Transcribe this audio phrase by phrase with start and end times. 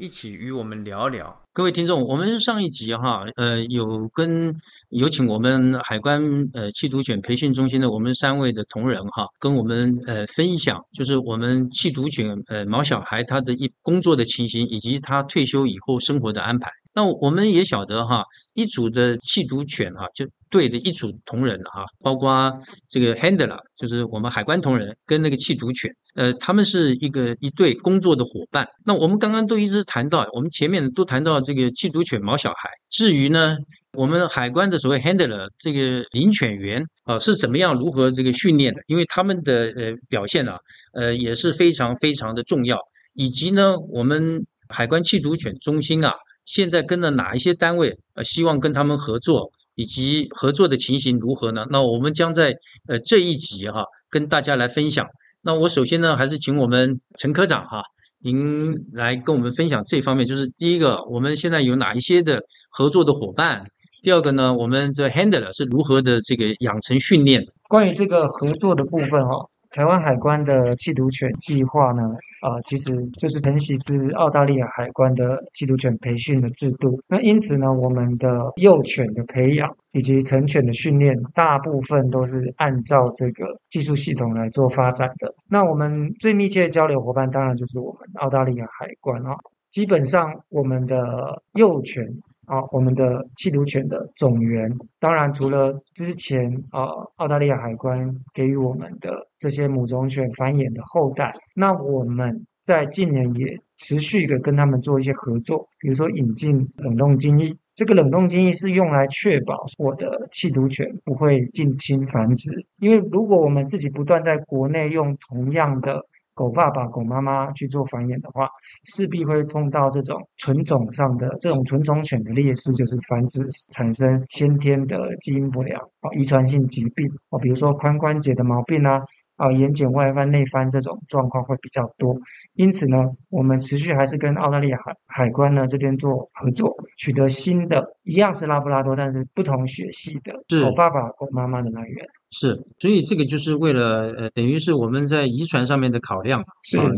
[0.00, 4.50] 一起与我们聊聊，各位听众，我们上一集哈，呃，有跟
[4.88, 6.22] 有请我们海关
[6.54, 16.70] 呃缉毒犬培训中心的我们三位的同仁哈，跟我们呃分享，就是我们缉毒犬呃毛小孩他的一工作的情形，以及他退休以后生活的安排。
[16.92, 22.52] 那我们也晓得哈，一组的缉毒犬哈，就对的一组同仁哈，包括
[22.88, 28.66] 这个 handler，就是我们海关同仁跟那个缉毒犬，呃，他们是一个一对工作的伙伴。
[28.84, 32.68] 那我们刚刚都一直谈到，我们前面都谈到这个缉毒犬毛小孩。
[32.90, 33.56] 至于呢，
[33.92, 38.80] 我们海关的所谓 handler 这个领犬员啊，是怎么样如何这个训练的？
[38.88, 40.58] 因为他们的呃表现啊，
[40.94, 42.76] 呃也是非常非常的重要。
[43.14, 46.12] 以及呢，我们海关缉毒犬中心啊。
[46.52, 47.96] 现在跟了哪一些单位？
[48.14, 51.64] 呃，希望跟他们合作，以及合作的情形如何呢？
[51.70, 52.52] 那我们将在
[52.88, 55.06] 呃这一集哈跟大家来分享。
[55.42, 57.80] 那我首先呢，还是请我们陈科长哈，
[58.18, 60.26] 您来跟我们分享这方面。
[60.26, 62.42] 就是第一个，我们现在有哪一些的
[62.72, 63.64] 合作的伙伴？
[64.02, 67.40] 第二个呢，我们这 handler 是如何的这个养成训练？
[67.68, 69.46] 关于这个合作的部分哈。
[69.70, 72.02] 台湾海关的缉毒犬计划呢，
[72.42, 77.00] 啊，其实就是承袭自澳大利亚海关的缉毒犬培训的制度。
[77.06, 85.32] 那因此呢，我们的幼犬的培养以及成犬的训练，大部分都是按照这个技术系统来做发展的。
[85.48, 89.36] 那我们最密切的交流伙伴，当然就是我们澳大利亚海关啊。
[89.70, 92.04] 基本上，我们的幼犬。
[92.50, 93.04] 啊，我们的
[93.36, 96.82] 缉毒犬的种源，当然除了之前啊
[97.14, 116.04] 澳大利亚海关给予我们的这些母种犬繁衍的后代，那我们在近年也持续的跟他们做一些合作，比如说引进冷冻精液，这个冷冻精液是用来确保我的气毒犬不会近亲繁殖，因为如果我们自己不断在国内用同样的。
[116.40, 118.48] 狗爸爸、狗妈妈去做繁衍的话，
[118.84, 129.02] 势必会碰到这种纯种上的这种纯种犬的劣势，就是繁殖产生先天的基因不良啊、遗传性疾病啊，比如说髋关节的毛病啊。
[129.40, 132.14] 啊，眼睑外翻、内翻这种状况会比较多，
[132.52, 132.98] 因此呢，
[133.30, 142.06] 我们持续还是跟澳大利亚海海关呢这边做合作，取得新的一样是拉布拉多，但是不同血系的狗爸爸、狗妈妈的来源。
[142.30, 146.46] 是，所以这个就是为了呃，等于是我们在遗传上面的考量啊，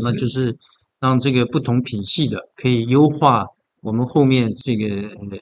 [0.01, 0.55] 那就是
[0.99, 3.45] 让这个不同品系的可以优化
[3.81, 4.85] 我们后面这个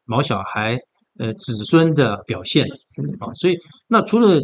[0.05, 0.79] 毛小孩
[1.17, 2.65] 呃子孙的表现
[3.19, 3.57] 啊，所以
[3.87, 4.39] 那除了。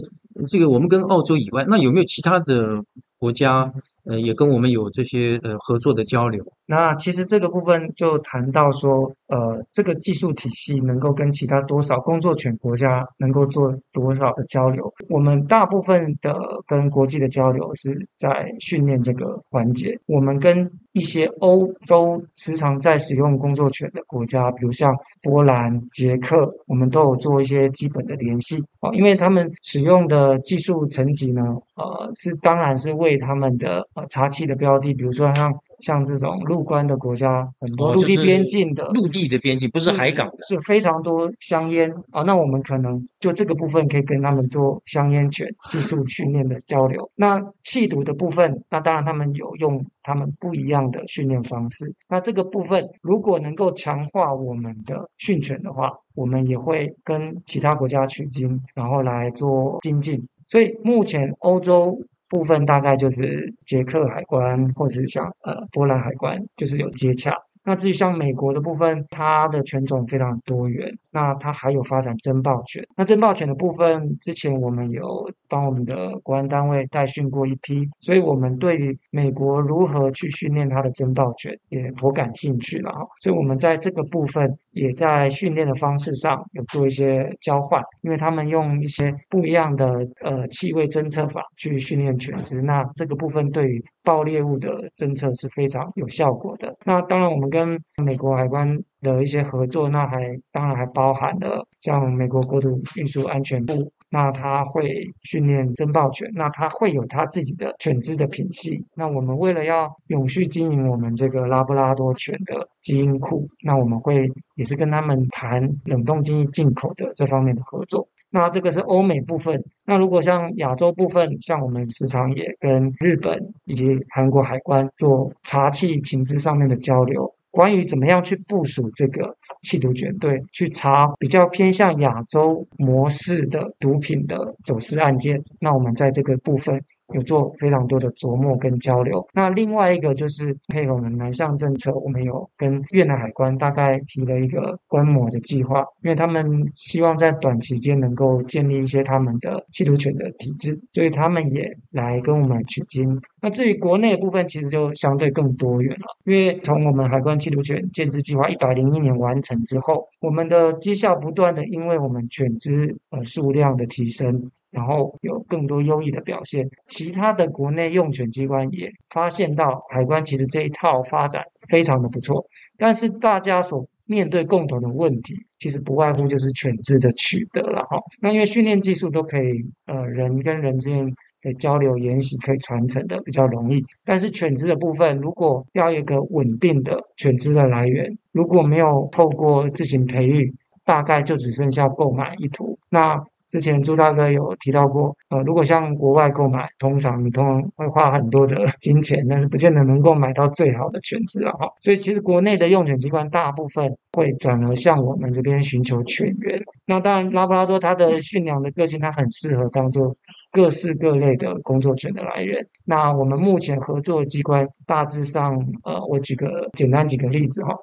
[0.48, 2.80] 这个我们跟澳洲以外，那有没有其他的
[3.18, 3.74] 国家？
[4.04, 6.46] 呃，也跟我们有这些呃合作的交流。
[6.68, 14.94] 那其实这个部分就谈到说，呃，这个技术体系能够跟其他多少工作犬国家能够做多少的交流。
[15.10, 16.36] 我们大部分的
[16.68, 19.98] 跟国际的交流是在训练这个环节。
[20.06, 31.42] 我们跟一些欧洲时常在使用工作犬的国家，比如像波兰、捷克，我们都有做一些基本的联系啊，因为他们使用的技术层级呢，
[31.76, 33.78] 呃，是当然是为他们的。
[33.94, 42.24] 呃，查气的标的，比如说像像这种陆关的国家，很多陆地边境的陆地的边境，不是海港的，是非常多香烟啊。
[42.24, 47.10] 那我们可能就这个部分可以跟他们做香烟犬技术训练的交流。
[47.16, 51.94] 那气毒的部分，那当然他们有用他们不一样的训练方式。
[52.10, 60.28] 那这个部分如果能够强化我们的训犬的话，我们也会跟其他国家取经，然后来做精进。
[60.48, 62.02] 所以目前欧洲。
[62.30, 67.34] 部分大概就是捷克海关，或者是像呃波兰海关，就是有接洽。
[67.64, 72.82] 那至于像美国的部分，它的犬种非常多元，那它还有发展侦报犬。
[72.96, 83.06] 那侦报犬的部分，之前我们有帮我们的国安单位代训过一批，所以我们对于美国如何去训练它的侦报犬也颇感兴趣了哈。
[83.20, 89.86] 所以我们在这个部分也在训练的方式上有做一些交换，因为他们用一些不一样的
[90.22, 96.76] 呃气味侦测法去训练犬只，那这个部分对于爆猎物的侦测是非常有效果的。
[96.86, 100.20] 那当然我们跟美国海关的一些合作，那还
[100.52, 104.90] 当然还包含了像美国国土运输安全部，那他会
[105.24, 108.86] 训练侦报犬，那他会有他自己的犬只的品系。
[108.96, 118.08] 那我们为了要永续经营我们这个拉布拉多犬的基因库，那我们会也是跟他们谈冷冻基因进口的这方面的合作。
[118.30, 119.64] 那这个是欧美部分。
[119.86, 129.34] 那如果像亚洲部分，像我们时常也跟日本以及韩国海关做查气情资上面的交流，关于怎么样去部署这个
[129.64, 135.44] 缉毒卷队，去查比较偏向亚洲模式的毒品的走私案件。
[135.60, 136.84] 那我们在这个部分。
[137.14, 139.26] 有做非常多的琢磨跟交流。
[139.34, 146.46] 那另外一个就是配合我们南向政策，我们有跟越南海关大概提了一个观摩的计划，因为他们
[146.76, 153.20] 希望在短期间能够建立一些他们的缉毒犬的体制，所以他们也来跟我们取经。
[153.42, 164.52] 那至于国内的部分，其实就相对更多元了，因为从我们海关缉毒犬建制计划一百零一年完成之后，我们的绩效不断的，因为我们犬只呃数量的提升。
[164.72, 172.46] 然后有更多优异的表现，其他的国内用犬机关也发现到海关其实这一套发展非常的不错，
[172.78, 177.98] 但是大家所面对共同的问题，其实不外乎就是犬只的取得了哈。
[178.22, 181.06] 那因为训练技术都可以，呃，人跟人之间
[181.42, 190.54] 的交流研习可以传承的比较容易，但是犬只的部分，如果要一个稳定的犬只的来源，如果没有透过自行培育，
[190.86, 192.80] 大概就只剩下购买一途。
[192.90, 201.68] 那之前朱大哥有提到过，呃，如果像国外购买，通常你通常会花很多的 金钱，但是不见得能够买到最好的犬只啊，哈。
[201.82, 206.62] 所以其实国内的用犬机关大部分会转而向我们这边寻求犬源。
[206.86, 210.14] 那当然，拉布拉多它的驯良的个性，它很适合当做
[210.52, 212.66] 各式各类的工作犬的来源。
[212.84, 217.74] 那我们目前合作机关大致上，呃，我举个简单几个例子哈，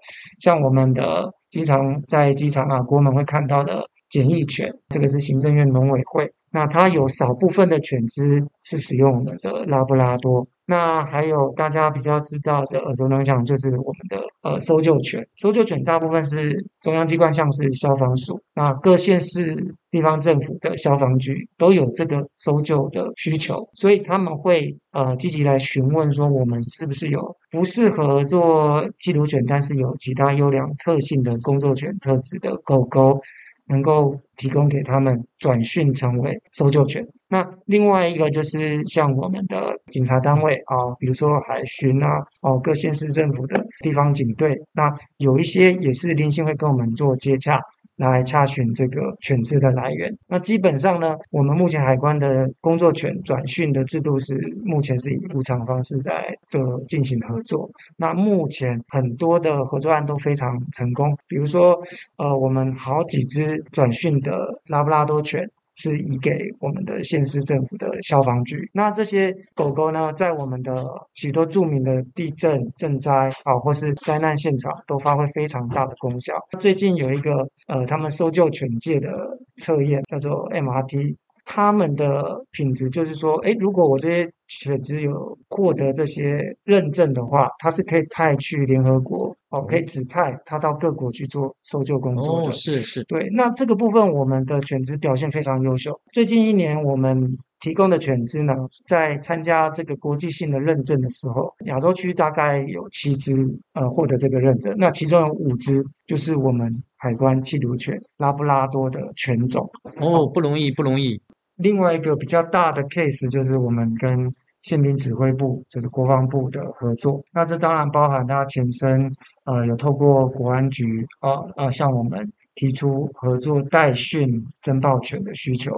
[0.41, 3.83] 像我们的经常在机场啊、国门会看到的。
[4.15, 6.31] 检疫犬，这个是行政院农委会。
[6.53, 8.23] 那它有少部分的犬只
[8.63, 10.47] 是使用我们的拉布拉多。
[10.67, 15.21] 那还有大家比较知道的耳熟能详，就是我们的呃搜救犬。
[15.35, 19.55] 搜救犬大部分是中央机关，像是消防署，那各县市
[19.91, 27.21] 地方政府的消防局都有这个搜救的需求，所以他们会呃积极来询问说，我们是不是有
[27.51, 33.21] 不适合做缉毒犬，但是有其他优良特性的工作犬特质的狗狗。
[33.67, 37.07] 能够提供给他们转训成为搜救犬。
[37.29, 47.61] 那另外一个就是像我们的警察单位啊，比如说海巡啊，哦各县市政府的地方警队，那有一些也是零星会跟我们做接洽。
[47.97, 50.17] 拿来查询这个犬只的来源。
[50.27, 57.71] 那基本上呢，我们目前海关的工作犬转训的制度是目前是以无偿方式在做进行合作。
[57.97, 61.81] 那目前很多的合作案都非常成功，比如说，
[62.17, 65.49] 呃，我们好几只转训的拉布拉多犬。
[65.77, 66.31] 是移给
[66.61, 68.69] 我们的县市政府的消防局。
[68.73, 70.85] 那这些狗狗呢，在我们的
[71.15, 73.13] 许多著名的地震、震灾
[73.45, 76.35] 啊，或是灾难现场，都发挥非常大的功效。
[76.61, 77.31] 最近有一个
[77.67, 79.11] 呃，他们搜救犬界的
[79.57, 81.17] 测验，叫做 MRT。
[81.45, 92.49] 他们的品质就是说，哎，如果我这些犬只有获得这些认证的话，它是可以派去联合国哦，可以指派它到各国去做搜救工作的。
[92.49, 93.29] 哦，是是，对。
[93.33, 96.01] 那这个部分，我们的犬只表现非常优秀。
[96.13, 98.55] 最近一年，我们提供的犬只呢，
[98.87, 103.33] 在参加这个国际性的认证的时候，亚洲区大概有七只
[103.73, 109.71] 呃获得这个认证，那其中有五只就是我们海关缉毒犬拉布拉多的犬种。
[110.01, 111.21] 哦，不容易，不容易。
[111.57, 117.23] 另外一个比较大的 case 就是我们跟宪兵指挥部，就是国防部的合作。
[117.35, 119.13] 那这当然包含它前身，
[119.45, 125.71] 呃，有透过国安局啊啊向我们提出合作代训侦报犬的需求。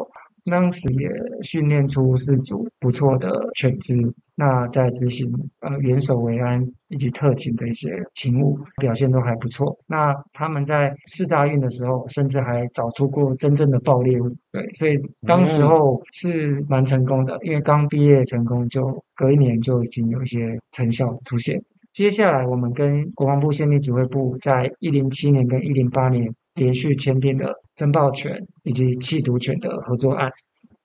[0.50, 1.08] 当时也
[1.42, 3.94] 训练出四组不错的犬只，
[4.34, 9.76] 那在执行呃元首维安以及特勤的一些勤务表现都还不错。
[9.86, 21.60] 那他们在四大运的时候，甚至还找出过真正的爆裂物，对，所以当时候是蛮成功的，因为刚毕业成功，就隔一年就已经有一些成效出现。
[21.92, 26.32] 接下来我们跟国防部宪兵指挥部在一零七年跟一零八年。
[26.56, 30.28] 连续签订的侦报权以及弃毒权的合作案，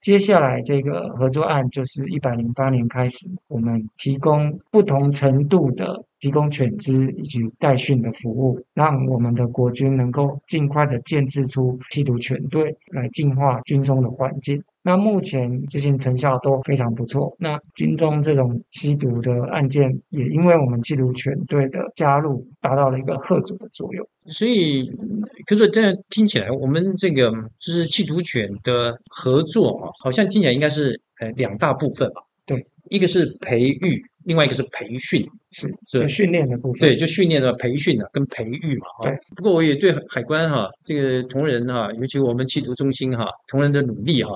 [0.01, 14.61] 接下来这个合作案就是一百零八年开始，我们提供不同程度的提供犬只以及代训的服务，让我们的国军能够尽快的建制出缉毒犬队，来净化军中的环境。
[14.83, 17.35] 那目前执行成效都非常不错。
[17.39, 24.07] 那军中这种吸毒的案件，也因为我们缉毒犬队的加入，达到了一个贺阻的作用。
[24.27, 24.91] 所以，
[25.45, 32.21] 可是这样听起来，我们这个就是缉毒犬的合作啊，好像听起来应该是呃两大部分吧？
[32.45, 36.81] 对，一个是培育，另外一个是培训，是是就训练的部分。
[36.81, 39.17] 对，就训练的培训啊，跟培育嘛，哈对。
[39.35, 44.31] 不过我也对海关哈这个同仁哈，尤其我们缉毒中心哈同仁的努力哈，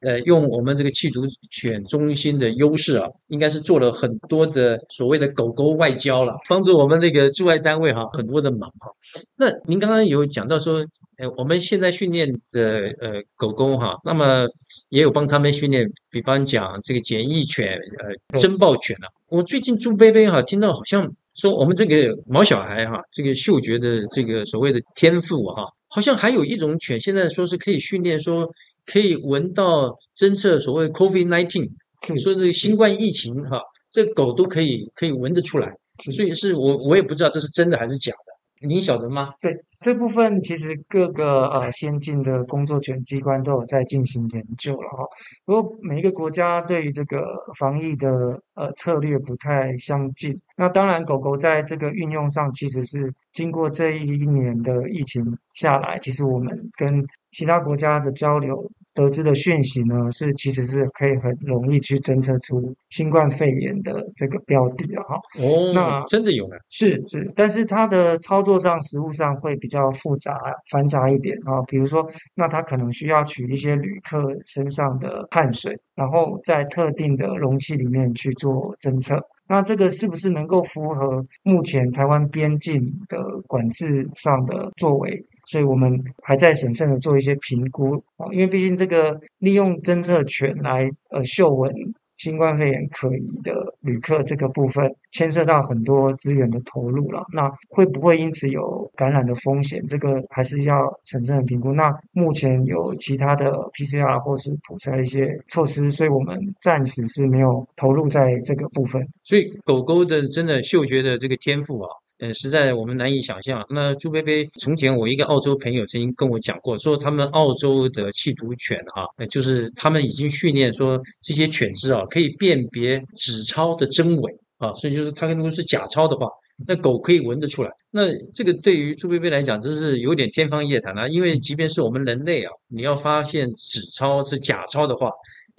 [0.00, 8.90] 呃，用我们这个弃毒犬中心的优势啊，应该是做了很多的所谓的狗狗外交了，帮助我们那个驻外单位哈很多的忙哈。
[9.36, 10.84] 那您刚刚有讲到说，
[11.18, 12.62] 呃，我们现在训练的
[13.00, 14.46] 呃狗狗哈，那么
[14.88, 17.68] 也有帮他们训练，比方讲这个检疫犬、
[17.98, 19.06] 呃对侦报犬啊。
[19.28, 28.48] 我最近朱贝贝哈听到好像说我们这个毛小孩哈，这个嗅觉的这个所谓的天赋哈，好像还有一种犬现在说是可以训练说
[28.90, 31.70] 可以闻到侦测所谓 COVID nineteen，
[32.06, 35.72] 是说这个新冠疫情哈，这狗都可以可以闻得出来，
[36.12, 39.30] 所以是我我也不知道这是真的还是假的，您晓得吗？
[39.40, 45.04] 对这部分，其实各个呃先进的工作犬机关都有在进行研究了哈。
[45.46, 47.22] 不过每一个国家对于这个
[47.58, 48.08] 防疫的
[48.54, 50.38] 呃策略不太相近。
[50.56, 65.16] 那当然，狗狗在这个运用上，其实是经过这一年的疫情下来，其实我们跟其他国家的交流得知的讯息呢，是其实是可以很容易去侦测出新冠肺炎的这个标的了哈。
[65.38, 66.56] 哦，那真的有呢。
[66.68, 70.36] 是是，但是它的操作上、实物上会比较复杂、
[70.70, 71.62] 繁杂一点啊。
[71.68, 79.20] 比如说，那它可能需要取一些旅客身上的汗水，然后在特定的容器里面去做侦测。
[79.46, 83.18] 那这个是不是能够符合目前台湾边境的
[83.48, 85.24] 管制上的作为？
[85.50, 85.92] 所以我们
[86.22, 91.72] 还在审慎的做一些评估啊，因为毕竟这个利用侦测犬来呃嗅闻
[92.18, 97.24] 新冠肺炎可疑的旅客这个部分，牵涉到很多资源的投入了。
[97.32, 99.82] 那会不会因此有感染的风险？
[99.88, 100.74] 这个还是要
[101.06, 101.72] 审慎的评估。
[101.72, 109.02] 那目前有其他的 PCR 或是普筛一些措施，所以我们暂时是没有投入在这个部分。
[109.24, 111.88] 所以狗狗的真的嗅觉的这个天赋啊，
[112.20, 113.64] 嗯，实在我们难以想象。
[113.70, 126.26] 那朱贝贝从前我一个澳洲朋友曾经跟我讲过，说他们澳洲的缉毒犬哈、呃就是他们已经训练说这些犬只啊可以辨别纸钞的真伪啊，所以就是它如果是假钞的话。
[126.66, 128.02] 那狗可以闻得出来，那
[128.34, 131.08] 这个对于朱贝贝来讲，真是有点天方夜谭啊！
[131.08, 135.10] 因为即便是我们人类啊，你要发现纸钞是假钞的话，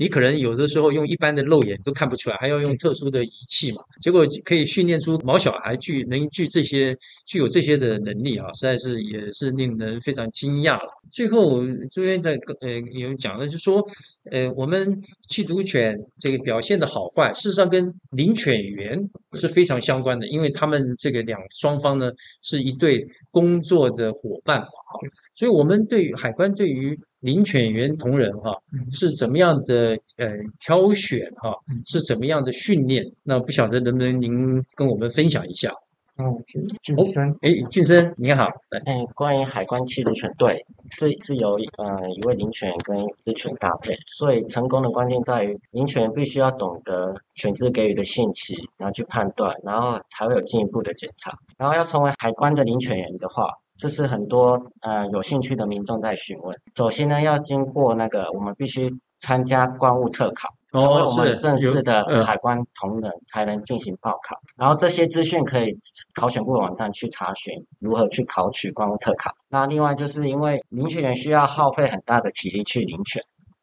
[0.02, 3.84] 你可能有的时候用一般的肉眼都看不出来，还要用特殊的仪器嘛。
[4.00, 11.01] 结果可以训练出毛小孩具能具这些具有这些的能力啊，实在是也是令人非常惊讶了。
[11.12, 13.86] 最后这边在呃有讲的就是说，
[14.32, 18.98] 呃，我们缉毒犬这个表现的好坏，事实上跟领犬员
[19.34, 25.00] 是非常相关的，因为他们这个两双方呢是一对工作的伙伴嘛，哈，
[25.36, 30.28] 所以我们对于海关对于领犬员同仁哈、嗯是怎么样的呃
[30.60, 33.06] 挑选哈、嗯是怎么样的训练？
[33.24, 35.72] 那不晓得能不能您跟我们分享一下？
[36.18, 51.34] 哦，是俊哦生，哎，俊生你好，来嗯，关于海关缉毒犬对是是由呃一位领犬员跟一只犬搭配，所以成功的关键在于领犬员必须要懂得犬只给予的信息，然后去判断，然后才会有进一步的检查。
[51.58, 56.56] 然后要成为海关的领犬员的话，这是很多呃有兴趣的民众在询问。
[56.76, 60.50] 首先呢，要经过那个我们必须参加关务特考。
[60.80, 65.78] 成为哦我们是正式的嗯海关同仁才能进行报考，然后这些资讯可以
[66.16, 69.32] 考选部网站去查询如何去考取关务特考。
[69.50, 73.22] 那另外就是因为领取员需要耗费很大的体力去领犬、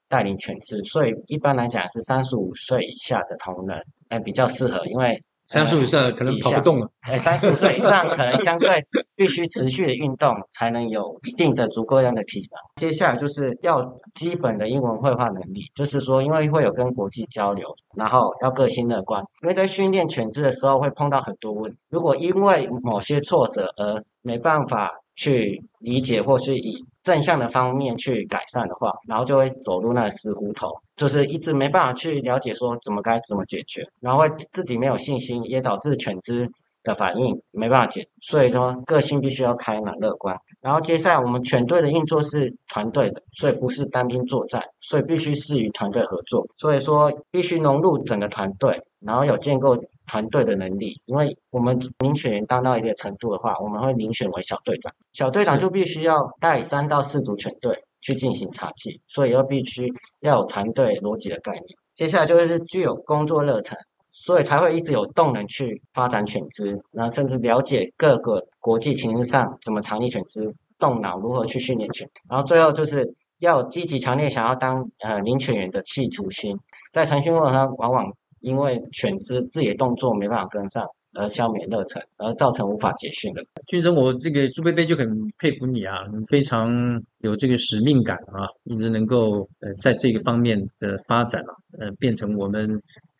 [0.08, 6.86] 带领犬只，所以一般来讲是三十五岁以下的同仁，哎比较适合，因为三十五岁可能跑不动了。
[7.00, 8.86] 哎，三十五岁以上可能相对
[9.16, 12.58] 必须持续的运动，才能有一定的足够量的体能。
[12.76, 13.82] 接下来就是要
[14.14, 19.24] 基本的英文绘画能力，就是说，因为会有跟国际交流，然后要个性乐观。
[19.42, 36.46] 因为在训练犬只的时候会碰到很多问题，如果因为某些挫折而没办法去理解或是以正向的方面去改善的话，然后就会走入那个死胡同，就是一直没办法去了解说怎么该怎么解决，然后会自己没有信心，也导致犬只
[36.82, 40.36] 的反应没办法解，所以说个性必须要开朗乐观。
[40.60, 46.44] 然后接下来我们犬队的运作是团队的，所以不是单兵作战，所以必须适于团队合作。
[46.56, 49.76] 所以说必须融入整个团队，然后有建构
[50.08, 51.00] 团队的能力。
[51.06, 59.86] 因为我们遴选员当到一定程度的话，我们会遴选为小队长，小队长就必须要带三到四组犬队去进行查缉，所以要必须
[60.20, 61.64] 要有团队逻辑的概念。
[61.94, 63.76] 接下来就是具有工作热忱，
[64.08, 73.04] 所以才会一直有动能去发展犬只，然后甚至了解各个国际情势上怎么藏匿犬只，动脑如何去训练犬，然后最后就是
[73.40, 76.56] 要积极强烈想要当呃领犬员的企图心，
[76.92, 78.06] 在程序过程中往往
[78.40, 80.86] 因为犬只自己的动作没办法跟上。
[81.14, 83.42] 而消灭热忱，而造成无法解训的。
[83.66, 86.70] 俊生，我这个朱贝贝就很佩服你啊，你非常
[87.18, 92.68] 有这个使命感啊，一直能够呃在这个方面的发展啊，呃变成我们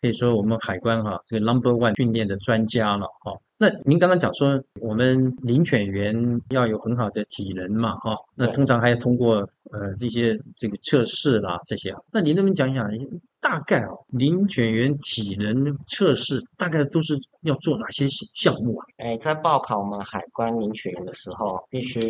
[0.01, 3.33] 可以说我们海关哈这个 number one 训练的专家了哈。
[3.61, 6.15] 那您刚刚讲说我们领犬员
[6.51, 9.39] 要有很好的体能嘛哈，那通常还要通过
[9.73, 12.89] 呃这些这个测试啦这些，那您能不能讲一讲？
[13.41, 18.87] 大概啊，领犬员体能测试大概都是要做哪些项目啊？
[18.99, 22.01] 哎，在报考我们海关领犬员的时候，必须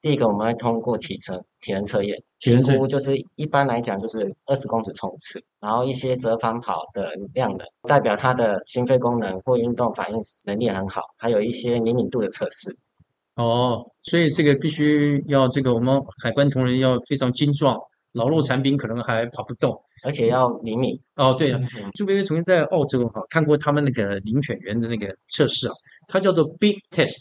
[0.00, 12.76] 第一个我们会通过体测体能测验，评估就是一般来讲就是二十公尺冲刺，然后一些折返跑的量能，代表他的心肺功能或运动反应能力很好，还有一些灵敏度的测试。
[13.34, 17.76] 哦，所以这个必须要这个我们海关同仁要非常精壮。
[18.12, 21.34] 老弱残兵可能还跑不动，而且要灵敏哦。
[21.34, 21.60] 对了，
[21.94, 25.74] 朱贝贝曾经在澳洲哈看过他们那个领犬员的那个测试啊，
[26.06, 27.18] 它叫做 B test，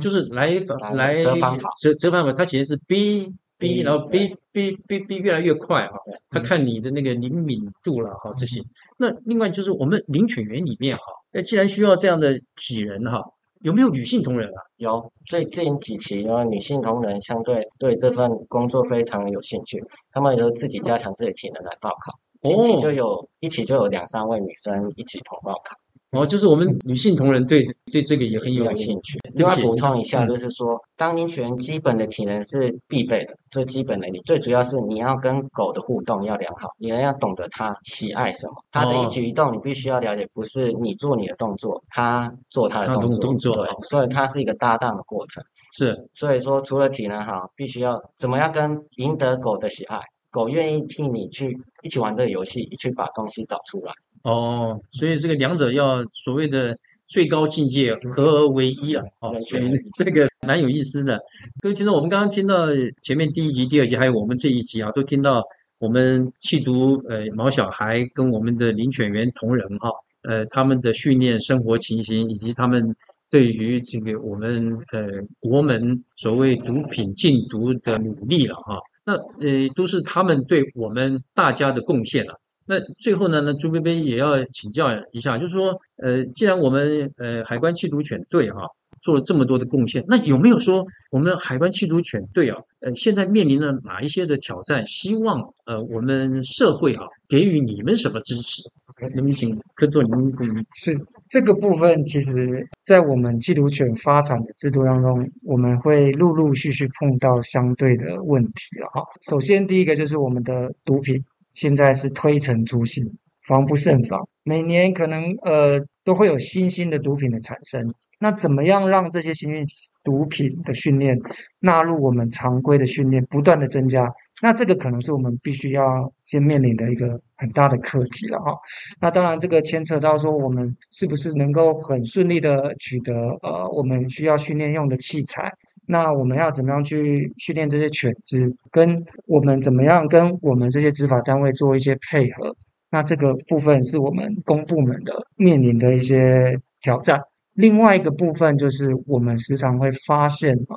[0.00, 0.52] 就是来
[0.94, 5.96] 来折返跑，折折返跑，它其实是 B B，然后 B B B B 越来越快哈，
[6.30, 8.60] 它看你的那个灵敏度了哈这些。
[8.98, 11.02] 那另外就是我们领犬员里面哈，
[11.32, 13.22] 那既然需要这样的体人哈。
[13.62, 14.60] 有没有女性同仁啊？
[14.76, 22.12] 有，最近几期呢，女性同仁相对对这份工作非常有兴趣，他们有自己加强自己体能来报考，
[22.42, 25.76] 一起就有一起就有两三位女生一起同报考。
[26.12, 29.18] 哦，就是我们女性同仁对对这个也很有兴趣。
[29.34, 43.20] 另外补充一下，就是说，当领犬基本的体能是必备的，最基本的，你最主要是你要跟狗的互动要良好，你要懂得它喜爱什么，它的一举一动你必须要了解，不是你做你的动作，它做它的动作。
[43.20, 43.52] 动作。
[43.52, 45.42] 对，所以它是一个搭档的过程。
[45.72, 49.98] 是，所以说除了体能好，必须要怎么样跟赢得狗的喜爱，
[50.36, 53.92] 狗愿意替你去一起玩这个游戏，一起把东西找出来。
[54.24, 56.76] 哦，所以这个两者要所谓的
[57.06, 59.02] 最高境界合而为一啊！
[59.20, 59.62] 哦，所以
[59.96, 61.18] 这个蛮有意思的。
[61.62, 62.66] 各位听众，我们刚刚听到
[63.00, 65.42] 前面第一集、第二集，还有我们这一集啊，都听到
[65.78, 69.88] 我们弃毒呃毛小孩跟我们的领犬员同仁哈，
[70.28, 72.94] 呃他们的训练生活情形，以及他们
[73.30, 75.00] 对于这个我们呃
[75.40, 78.78] 国门所谓毒品禁毒的努力了哈。
[79.06, 82.38] 那呃都是他们对我们大家的贡献了。
[82.68, 83.40] 那最后呢？
[83.42, 88.58] 那朱贝贝也要请教一下，就是说，呃，既然我们呃海关缉毒犬队哈
[89.00, 94.84] 做了这么多的贡献，那有没有说我们海关缉毒犬队啊，呃，现在面临了哪一些的挑战？
[94.88, 98.62] 希望呃我们社会啊给予你们什么支持？
[99.00, 100.32] 能不能请科座您
[100.74, 100.96] 是
[101.28, 109.02] 这个部分，其实在我们缉毒犬发展的制度当中，我们会陆陆续续碰到相对的问题了哈。
[109.22, 111.22] 首先第一个就是我们的毒品。
[111.54, 113.02] 现在是推陈出新，
[113.46, 114.28] 防不胜防。
[114.42, 117.94] 每年可能呃都会有新兴的毒品的产生。
[118.18, 119.66] 那怎么样让这些新兴
[120.04, 121.18] 毒品的训练
[121.60, 124.06] 纳入我们常规的训练，不断的增加？
[124.42, 128.52] 那这个可能是我们必须要先面临的一个很大的课题了哈。
[129.00, 135.50] 那当然，这个牵扯到说我们是不是能够很顺利的取得呃我们需要训练用的器材。
[135.88, 138.52] 那我们要怎么样去训练这些犬只？
[138.72, 142.54] 跟我们怎么样跟我们这些执法单位做一些配合？
[142.90, 147.20] 那这个部分是我们公部门的面临的一些挑战。
[147.54, 150.76] 另外一个部分就是我们时常会发现啊，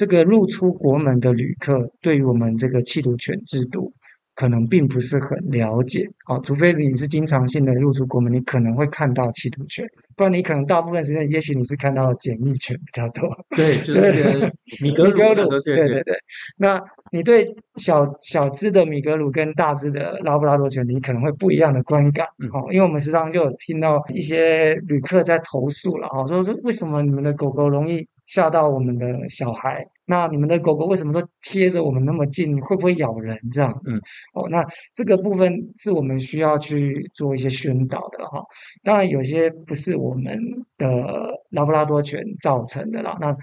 [0.00, 3.92] 这个入出国门的旅客对于我们这个缉毒犬制度。
[4.36, 9.84] 可能并不是很了解，哦，除非你是经常性的入出国门，你可能会看到缉毒犬，
[10.16, 13.28] 不然你可能大部分时间，也许你是看到检疫犬比较多。
[13.54, 15.44] 对，就是那个米格鲁。
[15.60, 16.14] 对对对。
[16.56, 16.80] 那
[17.12, 28.08] 你对小小只的米格鲁跟大只的拉布拉多犬，你可能会不一样的观感，哦，因为我们时常就有听到一些旅客在投诉了，哦，说说为什么你们的狗狗容易。
[28.30, 32.56] 吓到我们的小孩，那你们的狗狗为什么都贴着我们那么近？
[32.60, 33.36] 会不会咬人？
[33.52, 34.00] 这样，嗯，
[34.34, 34.64] 哦，那
[34.94, 38.40] 这个部分是我们需要去做一些宣导的哈。
[38.84, 40.38] 当然，有些不是我们
[40.78, 40.86] 的
[41.50, 43.16] 拉布拉多犬造成的啦。
[43.20, 43.36] 那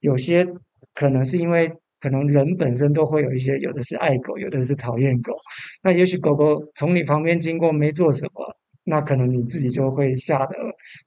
[0.00, 0.46] 有些
[0.94, 5.34] 可能是因为可能人本身都会有一些，有的是爱狗，有的是讨厌狗。
[5.82, 8.49] 那也许狗狗从你旁边经过，没做什么。
[8.90, 10.56] 那可能你自己就会吓得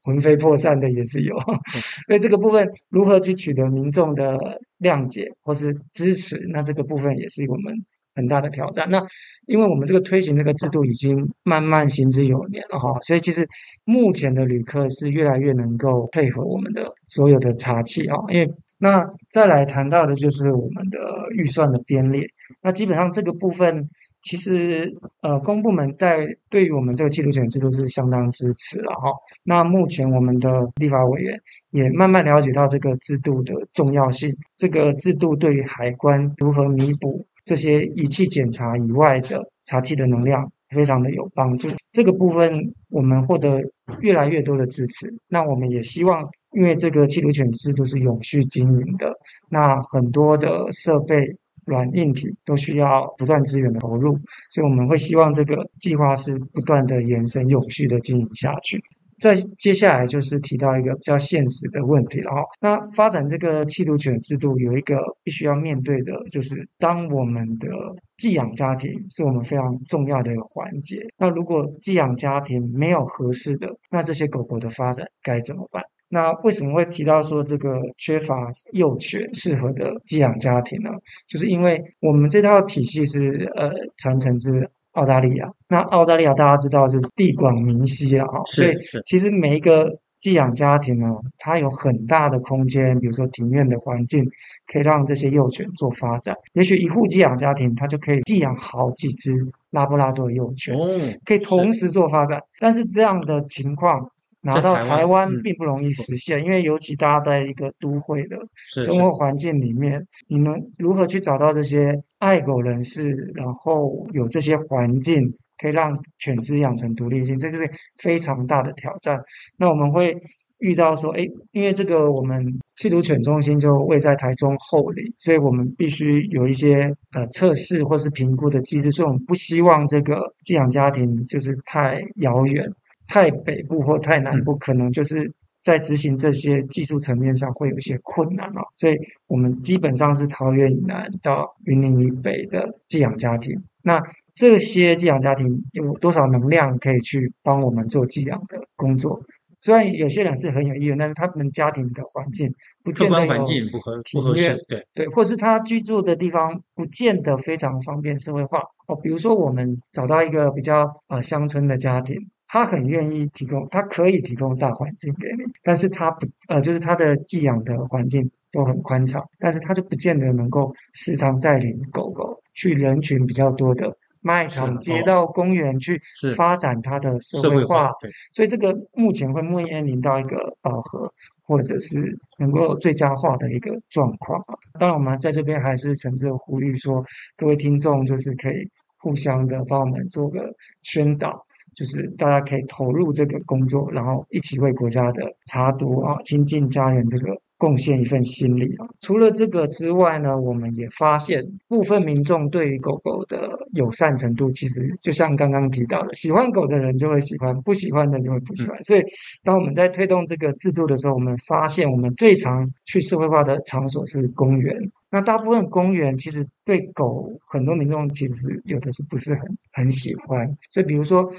[0.04, 1.38] 魂飞魄散的，也是有。
[2.08, 4.36] 所以这个部分如何去取得民众的
[4.80, 7.74] 谅解或是支持，那这个部分也是我们
[8.16, 8.90] 很大的挑战。
[8.90, 9.00] 那
[9.48, 13.48] 因为我们这个推行这个制度已经慢慢行之有年了哈，所以其实
[13.84, 18.16] 目前的旅客是越来越能够配合我们的所有的茶器啊。
[18.30, 21.00] 因为那再来谈到的就是我们的
[21.36, 22.26] 预算的编列，
[22.62, 23.90] 那基本上这个部分。
[24.24, 29.12] 其实呃，公部门在对于我们这个缉毒犬制度是相当支持了哈。
[29.44, 31.40] 那目前我们的立法委员
[31.72, 40.52] 也慢慢了解到这个制度的重要性，这个制度对于海关如何弥补这些仪器检查以外的查缉的能量。
[40.74, 42.52] 非常的有帮助，这个部分
[42.90, 43.62] 我们获得
[44.02, 45.14] 越来越多的支持。
[45.28, 49.14] 那我们也希望，因为这个缉毒犬制度是永续经营的，
[49.50, 51.24] 那很多的设备、
[51.66, 54.18] 软硬体都需要不断资源的投入，
[54.50, 58.82] 所以我们会希望这个计划是不断的延伸、永续的经营下去。
[59.20, 62.42] 再接下来就是提到一个比较现实的问题了哈。
[62.60, 67.70] 那发展这个缉毒犬制度有一个必须要面对的，就是当我们的
[68.18, 71.02] 寄养家庭是我们非常重要的一个环节。
[71.18, 75.82] 那如果寄养家庭没有合适的，那这些狗狗的发展该怎么办？
[76.14, 78.36] 那为什么会提到说这个缺乏
[78.72, 80.90] 幼犬适合的寄养家庭呢？
[81.28, 84.70] 就是因为我们这套体系是呃传承自。
[84.94, 88.72] 澳大利亚，那澳大利亚大家知道就是地广民稀啊，所以
[89.08, 89.90] 其实每一个
[90.22, 91.08] 寄养家庭呢，
[91.40, 94.24] 它有很大的空间，比如说庭院的环境，
[94.72, 96.36] 可以让这些幼犬做发展。
[96.54, 99.32] 也许一户寄养家庭，它就可以寄养好几只
[99.72, 100.78] 拉布拉多的幼犬，
[101.26, 102.40] 可以同时做发展。
[102.60, 104.12] 但是这样的情况。
[104.44, 117.58] 拿到台湾并不容易实现，因为尤其大家在一个都会的生活环境里面，你们如何去找到这些爱狗人士，然后有这些环境可以让犬只养成独立性，这是
[118.02, 119.18] 非常大的挑战。
[119.58, 120.14] 那我们会
[120.60, 132.70] 遇到说，哎，因为这个我们缉毒犬中心就位在台中后里，所以我们必须有一些呃测试或是评估的机制，所以我们不希望这个寄养家庭就是太遥远。
[133.08, 135.32] 太北部或太南部，可能就是
[135.64, 138.62] 在执行这些技术层面上会有一些困难哦。
[138.76, 138.96] 所以，
[139.28, 143.62] 我们基本上是桃园以南到云林以北的寄养家庭。
[143.82, 144.02] 那
[144.34, 149.22] 这些寄养家庭有多少能量可以去帮我们做寄养的工作？
[149.62, 158.96] 虽然有些人是很有意愿，但是他们家庭的环境不见得环境不合不合适，对对，或是他居住的地方不见得非常方便社会化哦。
[158.98, 162.30] 比如说，我们找到一个比较呃乡村的家庭。
[162.54, 176.00] 他很愿意提供，他可以提供大环境给你，但是他不，呃，就是他的寄养的环境都很宽敞，但是他就不见得能够时常带领狗狗去人群比较多的卖场、街道、公园去
[176.38, 177.90] 发展它的社会化。
[178.32, 181.12] 所以这个目前会面临到一个饱和，
[181.42, 184.40] 或者是能够最佳化的一个状况。
[184.80, 187.04] 当然，我们在这边还是诚挚呼吁说，
[187.36, 191.44] 各位听众就是可以互相的帮我们做个宣导。
[191.76, 198.88] 就是大家可以投入这个工作，然后一起为国家的查毒啊、亲近家人这个贡献一份心力啊。
[199.02, 208.84] 除了这个之外呢，我们也发现部分民众对于狗狗的友善程度，其实就像刚刚提到的，喜欢狗的人就会喜欢，不喜欢的就会不喜欢。
[208.84, 209.02] 所以，
[209.44, 214.76] 当我们在推动这个制度的时候，我们发现我们最常去社会化的场所是公园。
[215.14, 219.42] 那大部分公园其实对狗很多民众其实有的是不是很
[219.74, 221.32] 很喜欢，所以比如说，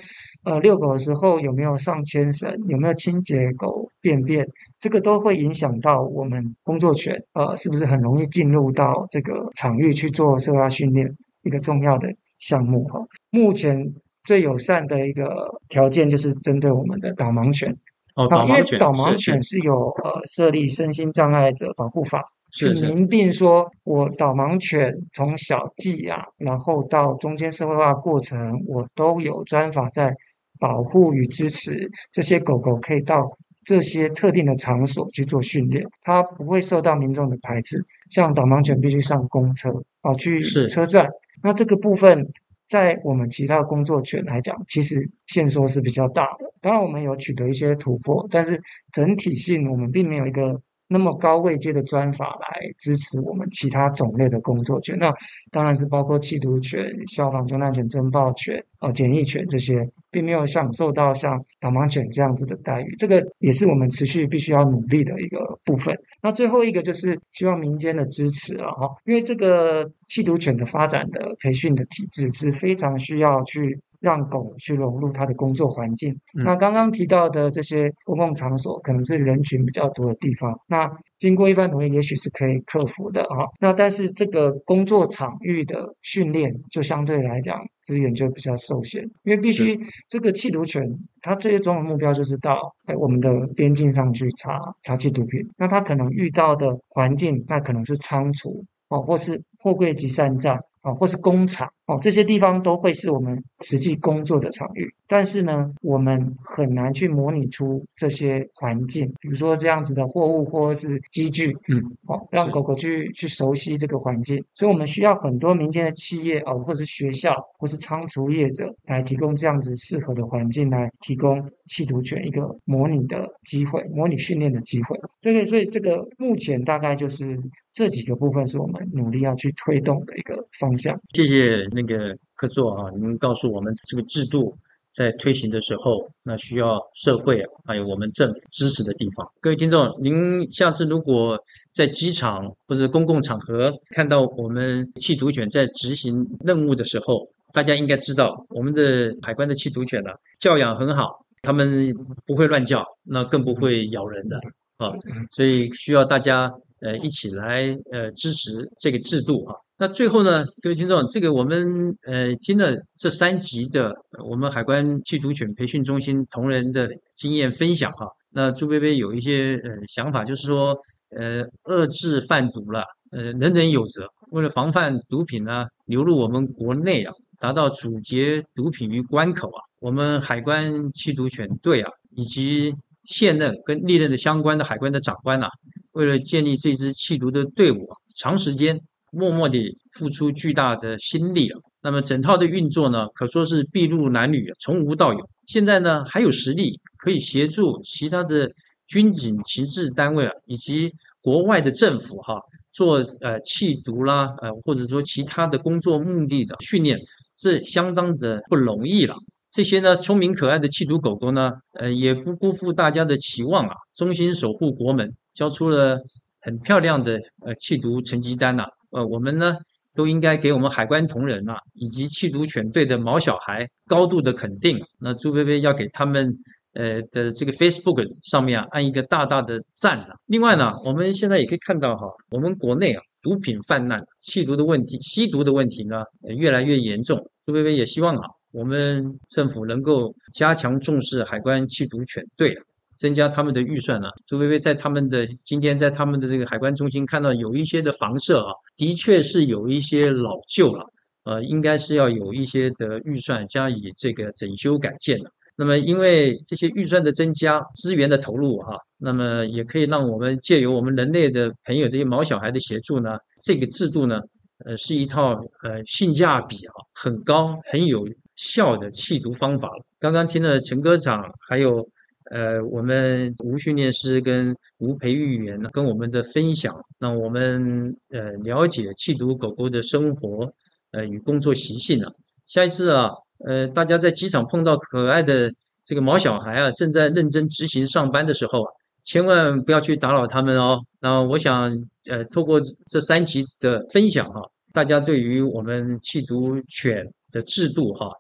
[0.45, 4.47] 呃，遛狗的时候有没有上牵绳，有没有清洁狗便便，
[4.79, 12.09] 这个都会影响到我们工作犬，呃，是不是很容易进入到这个场域去做社会训练一个重要的
[12.39, 13.01] 项目哈。
[13.31, 13.77] 目前
[14.23, 15.29] 最友善的一个
[15.69, 17.77] 条件就是针对我们的导盲犬，
[18.15, 22.23] 哦，因为导盲犬是有呃设立身心障碍者保护法。
[22.57, 30.15] 去明定说，我导盲犬从小寄养，然后到中间社会化过程，我都有专法在
[30.61, 33.29] 保护与支持这些狗狗，可以到
[33.65, 37.85] 这些特定的场所去做训练，它不会受到民众的排斥。
[38.09, 39.71] 像导盲犬必须上公车
[40.03, 40.39] 啊，去
[40.69, 41.09] 车站，
[41.43, 42.25] 那这个部分
[42.69, 46.53] 在我们其他工作犬来讲，其实限缩是比较大的。
[46.61, 48.63] 当然，我们有取得一些突破，但是
[48.93, 50.63] 整体性我们并没有一个。
[50.89, 55.13] 那么高位阶的专法来支持我们其他种类的工作权，那
[55.51, 59.75] 当然是包括缉毒犬、消防救难犬、侦报犬、哦检疫犬这些，
[60.11, 62.95] 并没有享受到像导盲犬这样子的待遇。
[62.99, 65.97] 这个也是我们持续必须要努力的一个部分。
[66.23, 73.81] 那最后一个就是希望民间的支持了哈，因为这个缉毒犬的发展的培训的体制是非常需要去。
[74.05, 76.15] 让狗去融入它的工作环境。
[76.45, 80.55] 那刚刚提到的这些公共场所，可能是人群比较多的地方。
[80.69, 83.49] 那经过一番努力，也许是可以克服的啊。
[83.59, 90.87] 那但是这个工作场域的训练，就相对来讲资源就比较受限，因为必须这个缉毒犬，
[91.23, 95.41] 它最终的目标就是到哎我们的边境上去查查缉毒品。
[95.57, 101.71] 那它可能遇到的环境，那可能是仓储哦，或是货柜集散站啊，或是工厂。
[101.87, 104.89] 哦，这些地方都会是我们实际工作的场域。
[105.07, 114.43] 但是呢，我们很难去模拟出这些环境，比如说这样子的货物或是机具，嗯，哦，让狗狗去去熟悉这个环境。
[114.55, 124.99] 所以，我们需要很多民间的企业哦，或是学校，或是仓储业者来提供这样子适合的环境，来提供弃毒犬一个模拟的机会，模拟训练的机会。
[125.21, 127.39] 这个，所以这个目前大概就是
[127.75, 130.99] 这几个部分是我们努力要去推动的一个方向。
[131.13, 134.57] 谢谢那个客座啊，您告诉我们这个制度。
[134.97, 139.29] 在推行的时候，那需要社会还有我们政府支持的地方。
[139.41, 141.37] 各位听众，您下次如果
[141.73, 151.93] 在机场或者公共场合看到我们缉毒犬在执行任务的时候，大家应该知道，我们的海关的缉毒犬呢教养很好，他们
[152.25, 154.39] 不会乱叫，那更不会咬人的
[154.77, 154.93] 啊，
[155.33, 156.49] 所以需要大家
[156.83, 159.57] 呃一起来呃支持这个制度啊。
[159.77, 163.93] 那最后呢，各位听众，这个我们呃听了这三集的
[164.25, 170.79] 我们海关缉毒犬培训中心同仁的经验分享哈，那朱贝贝有一些呃想法，就是说
[171.11, 182.73] 呃遏制贩毒了，呃人人有责，为了防范毒品呢流入我们国内啊，达到阻截毒品于关口啊，我们海关缉毒犬队啊，以及
[183.07, 185.49] 现任跟历任的相关的海关的长官呐，
[185.95, 188.81] 为了建立这支缉毒的队伍，长时间。
[189.15, 195.21] 默默地付出巨大的心力啊，那么整套的运作呢，可说是筚路蓝缕，从无到有。
[195.47, 198.51] 现在呢，还有实力可以协助其他的
[198.87, 200.91] 军警情治单位啊，以及
[201.23, 202.41] 国外的政府哈，
[202.73, 206.99] 做呃弃毒啦，呃或者说其他的工作目的的训练，
[207.39, 209.15] 是相当的不容易了。
[209.51, 215.97] 这些呢，聪明可爱的弃毒狗狗呢，呃，也不辜负大家的期望啊，忠心守护国门，交出了
[216.41, 218.65] 很漂亮的呃弃毒成绩单呐。
[218.95, 219.57] 呃，我们呢
[219.93, 224.79] 都应该给我们海关同仁啊，以及缉毒犬队的毛小孩高度的肯定。
[225.01, 226.33] 那朱贝贝要给他们
[226.75, 230.15] 呃的这个 Facebook 上面啊按一个大大的赞啊。
[230.27, 236.05] 另外呢，我们现在也可以看到哈，我们国内啊毒品泛滥、吸毒的问题、吸毒的问题呢
[236.39, 237.19] 越来越严重。
[237.47, 242.57] 朱贝贝也希望啊，我们政府能够加强重视海关缉毒犬队。
[243.05, 244.09] 增加他们的预算呢？
[244.27, 250.87] 朱薇薇在他们的今天在他们的这个海关中心看到有一些的房舍啊，的确是有一些老旧了，
[251.25, 255.31] 呃，应该是要有一些的预算加以这个整修改建的。
[255.55, 264.19] 那么因为这些预算的增加，资源的投入哈，那么也可以让我们借由我们人类的朋友这些毛小孩的协助呢，这个制度呢，
[264.65, 269.85] 呃，是一套呃性价比啊很高、很有效的弃毒方法了。
[270.01, 271.87] 刚刚听了陈科长还有。
[272.31, 280.51] 呃，我们吴训练师跟吴培育员呢，跟我们的分享，让我们呃了解弃毒狗狗的生活
[280.93, 282.11] 呃与工作习性了。
[282.47, 283.11] 下一次啊，
[283.47, 285.53] 呃，大家在机场碰到可爱的
[285.85, 288.71] 这个毛小孩啊，正在认真执行上班的时候啊，
[289.05, 290.81] 千万不要去打扰他们哦。
[291.01, 291.71] 那我想
[292.09, 294.41] 呃，透过这三集的分享哈，
[294.73, 298.11] 大家对于我们弃毒犬的制度哈。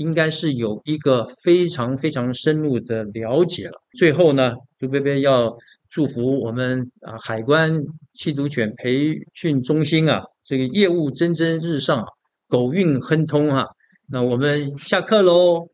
[0.00, 3.82] 应该是有一个非常非常深入的了解了。
[3.98, 5.54] 最后呢，朱贝贝要
[5.90, 7.70] 祝福我们啊海关
[8.14, 12.02] 缉毒犬培训中心啊，这个业务蒸蒸日上，
[12.48, 13.66] 狗运亨通啊。
[14.08, 15.68] 那我们下课喽。